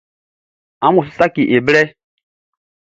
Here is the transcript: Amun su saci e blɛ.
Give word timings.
Amun 0.85 1.05
su 1.05 1.11
saci 1.17 1.43
e 1.55 1.57
blɛ. 1.65 1.81